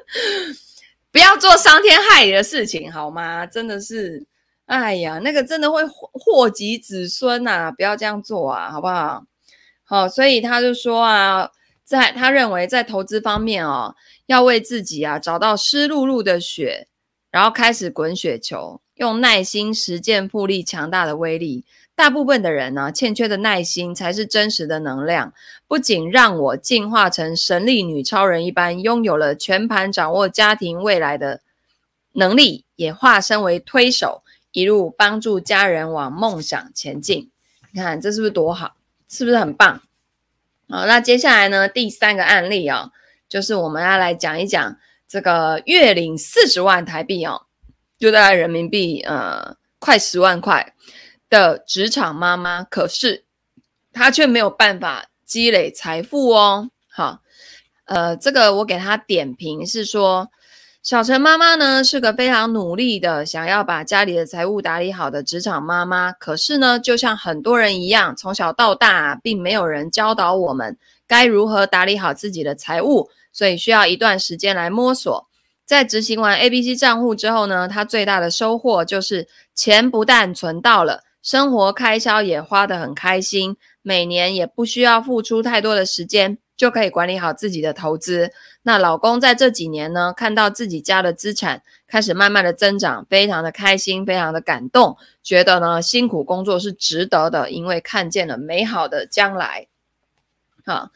[1.10, 3.46] 不要做伤天害理的事情，好吗？
[3.46, 4.26] 真的是，
[4.66, 7.72] 哎呀，那个真的会祸及子孙呐！
[7.74, 9.24] 不要这样做啊，好不好？
[9.84, 11.50] 好，所以他就说啊。
[11.86, 13.94] 在他认为在投资方面哦，
[14.26, 16.88] 要为自己啊找到湿漉漉的雪，
[17.30, 21.64] 然后开始滚雪球，用耐心实践复利强大的威力。
[21.94, 25.32] 大部分的人呢，欠缺的耐心才是真实的能量。
[25.68, 31.40] 不仅让我进化成神力女超人一般，拥有了全盘掌握家庭未来的
[32.14, 37.30] 能力，也化身为推手，一路帮助家人往梦想前进。
[37.70, 38.74] 你看这是不是多好？
[39.08, 39.82] 是不是很棒？
[40.68, 42.90] 好，那接下来呢，第三个案例哦，
[43.28, 44.76] 就是我们要来讲一讲
[45.08, 47.46] 这个月领四十万台币哦，
[47.98, 50.74] 就大概人民币呃快十万块。
[51.28, 53.24] 的职场妈妈，可是
[53.92, 56.70] 她却没有办法积累财富哦。
[56.88, 57.20] 好，
[57.86, 60.30] 呃，这个我给她点评是说，
[60.86, 66.12] 小陈妈妈呢是个非常努力的，想要把家里的财务打理好的职场妈妈。
[66.12, 75.26] 可是呢，就像很多人一样，从小到大并没有人教导我们该如何打理好自己的财务，所以需要一段时间来摸索。
[75.64, 81.02] 在执行完 ABC 账户之后呢，她最大的收获就是钱不但存到了。
[81.20, 88.32] 生活开销也花得很开心，每年也不需要付出太多的时间，就可以管理好自己的投资。
[88.62, 99.66] 那老公在这几年呢，看到自己家的资产开始慢慢的增长，非常的开心，非常的感动，觉得呢辛苦工作是值得的，因为看见了美好的将来。
[100.64, 100.90] 好。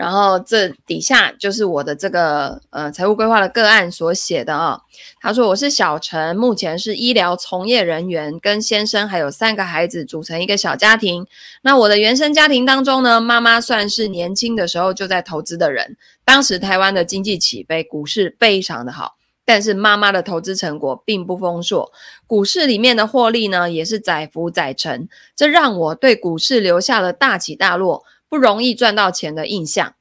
[0.00, 4.80] 然后这底下就是我的这个呃财务规划的个案所写的啊、
[5.20, 11.26] 他说，我是小陈，目前是医疗从业人员，跟先生还有三个孩子组成一个小家庭。
[11.60, 15.98] 那我的原生家庭当中呢，妈妈算是年轻的时候就在投资的人。
[16.24, 21.92] 当时台湾的经济起飞，股市非常的好，但是妈妈的投资成果并不丰硕，
[22.26, 28.02] 股市里面的获利呢也是载浮载沉，这让我对股市留下了大起大落。
[28.30, 29.94] 不容易赚到钱的印象。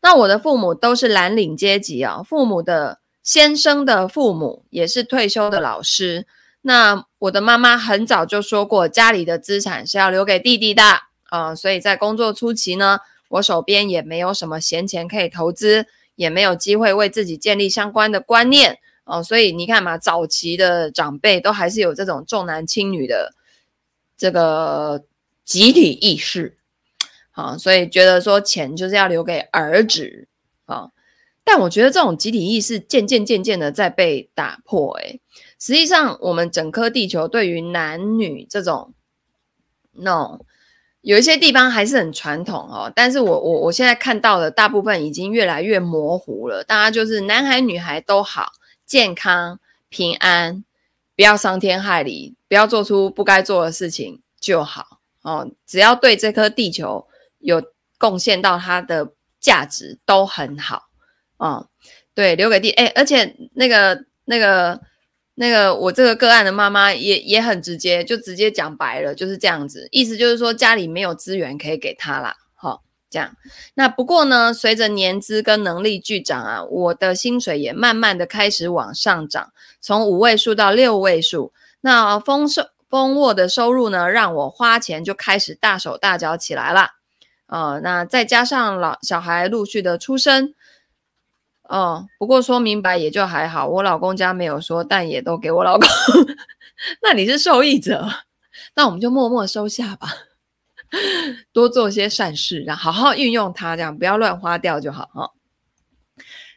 [0.00, 6.26] 那我的父母都是蓝领阶级啊，父母的先生的父母也是退休的老师。
[6.62, 10.82] 那我的妈妈很早就说过，家里的资产是要留给弟弟的
[11.24, 12.98] 啊，所以在工作初期呢，
[13.30, 19.22] 我手边也没有什么闲钱可以投资，也没有机会为自己建立相关的观念哦。
[19.22, 23.34] 所以你看嘛，早期的长辈都还是有这种重男轻女的
[24.16, 25.04] 这个
[25.44, 26.58] 集体意识。
[27.40, 30.28] 啊，所以觉得说钱就是要留给儿子
[30.66, 30.90] 啊，
[31.42, 34.92] 但我觉得这种集体意识渐渐渐渐的在被打破。
[34.98, 35.18] 诶，
[35.58, 38.92] 实际上我们整颗地球对于男女这种
[39.92, 40.40] ，no，
[41.00, 42.92] 有一些地方还是很传统哦。
[42.94, 46.62] 但是我我我现在看到的大部分已经越来越模糊了。
[46.62, 48.52] 大家就是男孩女孩都好，
[48.84, 50.62] 健康平安，
[51.16, 55.50] 不要伤天害理，不要做出不该做的事情就好哦。
[55.66, 57.06] 只要对这颗地球。
[57.40, 57.62] 有
[57.98, 60.84] 贡献到它的价值都很好，
[61.38, 61.68] 哦，
[62.14, 64.80] 对，留给弟，哎，而且那个那个
[65.34, 73.34] 那个我这个个案的妈妈也也很直接，就直接讲白了，就是这样子，意思就是说家里没有资源可以给他啦，好、哦，这样。
[73.74, 86.99] 那不过呢，随着年资跟能力剧涨啊，我的薪水也慢慢的开始往上涨，从五位数到六位数，那丰收丰沃的收入呢，让我花钱就开始大手大脚起来了。
[87.50, 90.54] 哦，那再加上老小孩陆续的出生，
[91.64, 95.88] 哦，不过说明白也就还好，我老公家没有说，但也都给我老公。
[97.02, 98.08] 那你是受益者，
[98.76, 100.08] 那我们就默默收下吧，
[101.52, 105.30] 多做些善事，然后好好运用它，这样不要乱花掉就好哈。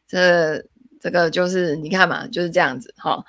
[0.08, 0.66] 这。
[1.04, 3.26] 这个就是你看嘛，就是这样子哈、哦。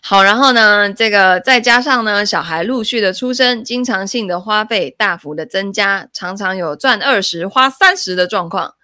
[0.00, 8.74] 好，然后呢，这个再加上呢，小孩陆续的出生，经常性的花费大幅的增加，常常有赚二十花三十的状况。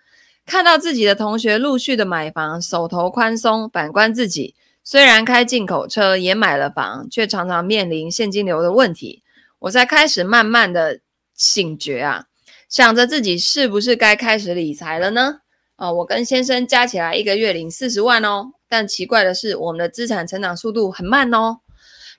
[0.44, 9.22] 看到自己的同学陆续的买房，手头宽松，反观自己，虽然开进口车，也买了房，却常常面临现金流的问题。
[9.60, 10.98] 我才开始慢慢的
[11.36, 12.24] 醒觉啊，
[12.68, 15.41] 想着自己是不是该开始理财了呢？
[15.82, 21.58] 啊、我跟先生加起来一个月领四十万哦，但奇怪的是，我们的资产成长速度很慢哦。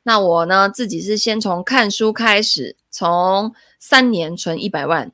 [0.03, 5.09] 那我呢，自己是先从看书开始，从三年存一百万，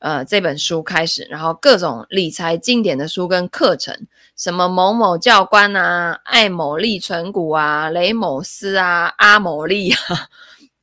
[0.00, 10.28] 呃，这本书开始，然后各种理财经典的书跟课程，什么某某教官啊，艾某利存股啊，雷某斯啊，阿某利啊。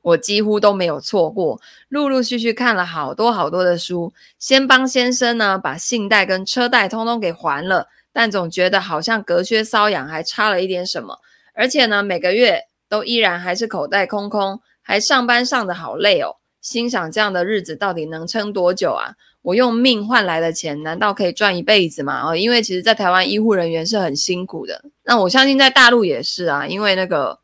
[0.01, 11.19] 我几乎都没有错过，陆陆续续看了好多好多的书，先帮先生呢把信贷跟车贷通通给还了，但总觉得好像隔靴搔痒，还差了一点什么，
[11.53, 19.15] 而且呢每个月都依然还是口袋空空，还上班上得好累哦，心想这样的日子到底能撑多久啊？
[19.43, 22.29] 我用命换来的钱，难道可以赚一辈子吗？
[22.29, 24.83] 哦，因为其实，在台湾医护人员是很辛苦的。
[25.03, 27.39] 那我相信在大陆也是啊，因为那个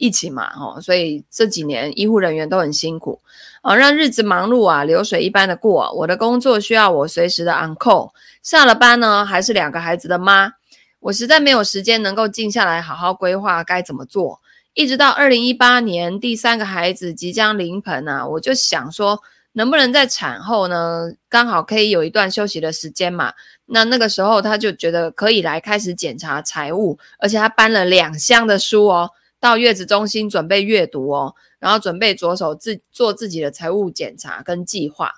[0.00, 3.20] 疫情嘛，哦，所以这几年医护人员都很辛苦
[3.60, 5.92] 啊，让日子忙碌啊，流水一般的过。
[5.92, 8.10] 我的工作需要我随时的 on call，
[8.42, 10.54] 下了班呢，还是两个孩子的妈。
[11.00, 14.40] 我实在没有时间能够静下来好好规划该怎么做，
[14.72, 19.20] 一直到二零一八年第三个孩子即将临盆啊，我就想说，
[19.52, 23.34] 能不能在产后呢，刚好可以有一段休息的时间嘛？
[23.66, 29.10] 那那个时候他就觉得可以来开始检查财务，而且他搬了两箱的书哦，
[29.40, 35.12] 到月子中心准备阅读哦，然后准备着手自做自己的财务检查跟计划。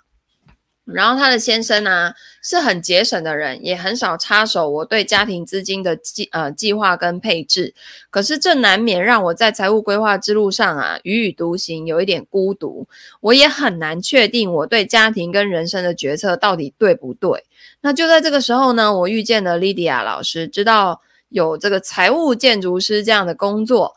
[0.85, 2.13] 然后他的先生呢、
[2.43, 7.73] 是很节省的人，也很少插手我对家庭资金的计呃计划跟配置。
[8.11, 12.89] 可是这难免让我在财务规划之路上啊，踽踽独行，有一点孤独。
[13.21, 17.45] 我也很难确定我对家庭跟人生的决策到底对不对。
[17.81, 23.95] 那就在这个时候呢，我遇见了 Lydia 老师，知道有这个财务建筑师这样的工作。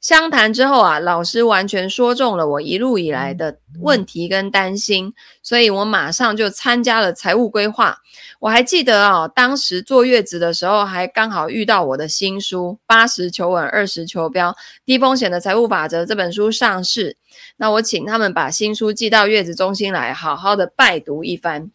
[0.00, 7.98] 相谈之后啊，老师完全说中了我一路以来的问题跟担心，所以我马上就参加了财务规划。
[8.38, 17.16] 我还记得啊，当时坐月子的时候，还刚好遇到我的新书《八十求稳，二十求标：低风险的财务法则》这本书上市。
[17.56, 21.72] 那我请他们把新书寄到月子中心来，好好的拜读一番。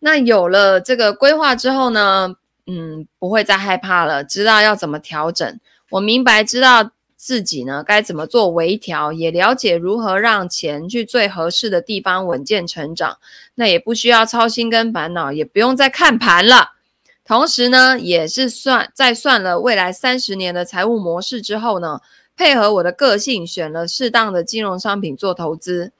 [0.00, 2.34] 那有了这个规划之后呢，
[2.66, 5.58] 嗯，不会再害怕了，知道要怎么调整。
[5.88, 6.90] 我明白，知道。
[7.26, 13.18] 自己呢，该怎么做微调，也了解如何让钱去最合适的地方稳健成长，
[13.56, 16.74] 那也不需要操心跟烦恼，也不用再看盘了。
[17.24, 22.00] 同时呢，也是算在算了未来三十年的财务模式之后呢，
[22.36, 25.90] 配合我的个性，选了适当的金融商品做投资。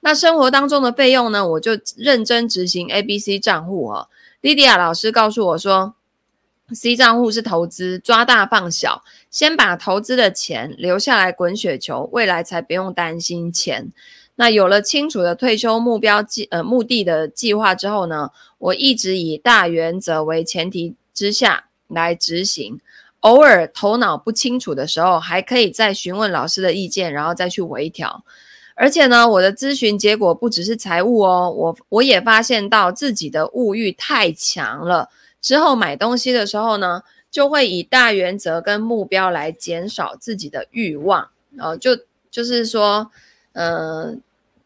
[0.00, 4.08] 那生活当中的费用呢，我就认真执行 ABC 账户哦。
[4.40, 5.94] 莉迪亚老师告诉我说。
[6.72, 13.90] C 账户是投资，抓大放小，先把投资的钱留下来滚雪球，未来才不用担心钱。
[14.36, 22.80] 那有了清楚的退休目标计呃目的的计划之后呢，我一直以大原则为前提之下来执行。
[23.20, 28.24] 偶尔头脑不清楚的时候，还可以再询问老师的意见，然后再去微调。
[28.74, 35.10] 而且呢，我的咨询结果不只是财务哦，我我也发现到自己的物欲太强了。
[35.40, 41.28] 之后买东西的时候呢，就会以大原则跟目标来减少自己的欲望。
[41.58, 41.98] 呃，就
[42.30, 43.10] 就是说，
[43.52, 44.14] 呃，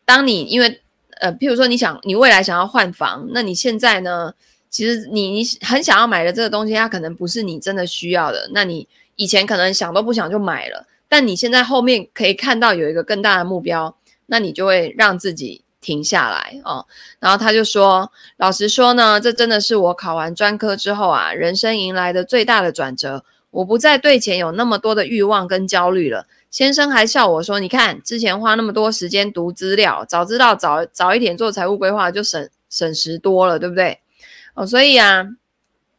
[0.04, 0.80] 当你因为
[1.20, 4.34] 呃，譬如说你想你未来想要换房，那你现在呢，
[4.68, 8.48] 其实你你很想要买的这个东西，它可能不是你真的需要的。
[8.52, 13.96] 那你以前可能想都不想就买了，但你现在后面可以看到有一个更大的目标，
[14.26, 15.63] 那你就会让自己。
[15.84, 16.86] 停下来哦，
[17.20, 23.22] 然后他就说：“老实说呢，这真的是我考完专科之后啊，人生迎来的最大的转折。
[23.50, 34.00] 我不再对钱有那么多的欲望跟焦虑了。”先生还笑我说：“你看，之前花那么多时间读资料，早知道早早一点做财务规划，就省省时多了，对不对？”
[34.54, 35.26] 哦，所以啊，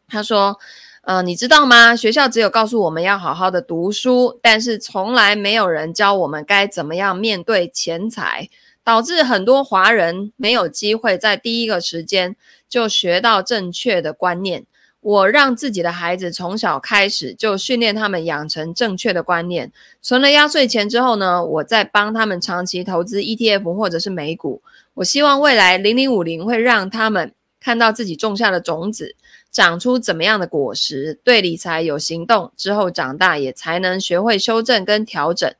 [0.08, 0.58] 他说
[1.04, 1.96] ：“呃，你知道吗？
[1.96, 8.50] 学校只有告诉我们要好好的读书，但是从来没有人教我们该怎么样面对钱财。”
[8.86, 12.36] 导致很多华人没有机会在第一个时间
[12.70, 14.66] 就学到正确的观念。
[15.02, 19.72] 我让自己的孩子从小开始就训练他们养成正确的观念。
[20.02, 24.62] 存了压岁钱之后呢，我再帮他们长期投资 ETF 或者是美股。
[24.96, 29.16] 我希望未来零零五零会让他们看到自己种下的种子
[29.52, 35.54] 长出怎么样的果实，对理财有行动之后长大也才能学会修正跟调整。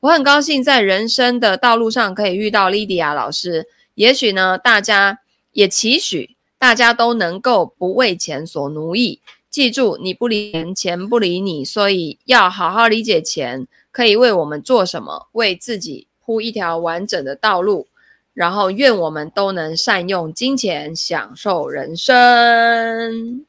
[0.00, 3.66] 我很高兴在人生的道路上可以遇到莉迪亚老师。
[3.96, 5.18] 也许呢，大家
[5.52, 9.20] 也期许大家都能够不为钱所奴役。
[9.50, 11.64] 记住，你不理钱，钱不理你。
[11.66, 17.86] 所以要好好理解钱可以为我们做什么，为自己铺一条完整的道路。
[18.32, 23.44] 然后，愿我们都能善用金钱，享受人生。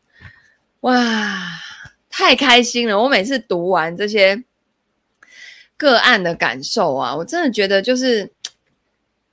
[0.82, 1.48] 哇，
[2.10, 3.02] 太开心了！
[3.02, 4.44] 我每次读完这些。
[5.82, 8.32] 个案的感受啊，我真的觉得就是，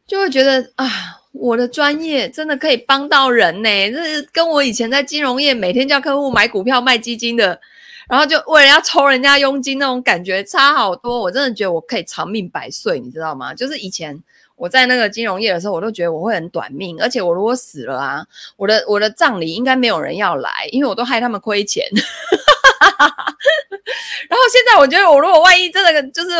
[0.06, 0.88] 就会觉得啊，
[1.32, 3.68] 我的专业真的可以帮到人呢。
[3.90, 7.60] 这是跟我以前在金融业每天叫客户买股票卖基金的，
[8.08, 11.20] 然后就为了要抽人家佣金那种感觉差好多。
[11.20, 13.52] 我真的觉得我可以长命百岁，你知道吗？
[13.52, 14.18] 就是以前
[14.56, 18.24] 我在那个金融业的时候，我都觉得我会很短命，而且我如果死了啊，
[18.56, 21.84] 我的我的葬礼应该没有人要来，因为我都害他们亏钱。
[24.28, 26.30] 然后现在我觉得，我如果万一真的就是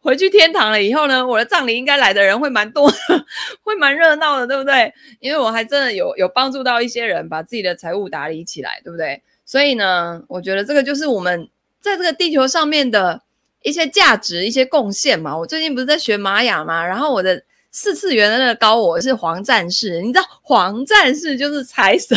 [0.00, 2.90] 回去天堂了以后呢，我的葬礼应该来的人会蛮多，
[3.62, 4.92] 会蛮热闹的，对不对？
[5.20, 9.22] 因为我还真的有有帮助到一些人，把自己的财务打理起来，对不对？
[9.44, 11.48] 所以呢，我觉得这个就是我们
[11.80, 13.20] 在这个地球上面的
[13.62, 15.36] 一些价值、一些贡献嘛。
[15.36, 22.16] 我最近不是在学玛雅嘛，然后我的四次元的那个高我是黄战士，你知道黄战士就是财神。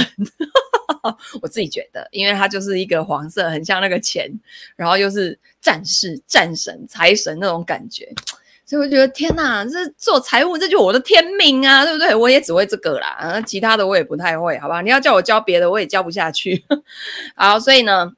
[1.41, 4.31] 我自己觉得，因为它就是一个黄色，很像那个钱，
[4.75, 8.11] 然后又是战士、战神、财神那种感觉，
[8.65, 12.15] 所以我觉得天哪，这做财务这就我的天命啊，对不对？
[12.15, 14.81] 我也只会这个啦，其他的我也不太会，好吧？
[14.81, 16.63] 你要叫我教别的，我也教不下去。
[17.36, 18.13] 好，所以呢，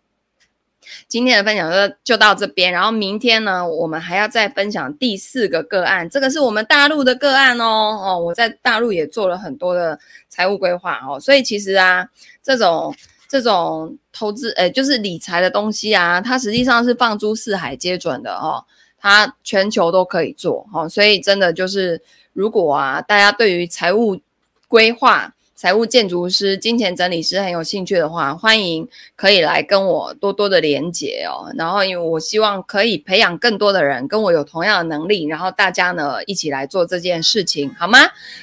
[1.08, 10.00] 今天的分享就就到这边，然后明天呢，我们还要再分享第四个个案，这个是我们大陆的个案哦，哦，我在大陆也做了很多的
[10.30, 12.08] 财务规划哦，所以其实啊。
[12.46, 12.96] 这种
[13.28, 18.64] 这种投资，诶，就是理财的东西啊，它实际上是放诸四海皆准的哦，
[19.00, 22.02] 它全球都可以做哦，所以真的就是，
[22.34, 24.22] 如果啊，大家对于财务
[24.68, 31.50] 规划，财务建筑师、金钱整理师很有兴趣的话，欢迎可以来跟我多多的连结哦。
[31.58, 38.00] 然后，因为我希望可以培养更多的人跟我有同样的能力，然后大家呢一起来做这件事情，好吗？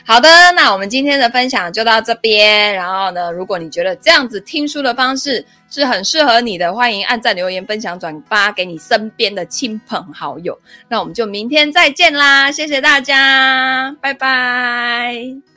[0.07, 2.73] 好的，那我们今天的分享就到这边。
[2.75, 10.59] 然后呢，如果你觉得这样子听书的方式是很适合你的，欢迎按赞、留言、分享、转发给你身边的亲朋好友。
[10.89, 15.52] 那我们就明天再见啦，谢谢大家，拜拜。